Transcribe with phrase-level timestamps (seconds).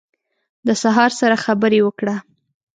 [0.67, 2.15] د سهار سره خبرې وکړه